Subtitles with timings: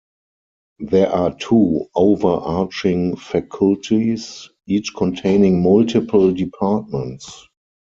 [0.79, 7.47] There are two overarching faculties, each containing multiple departments.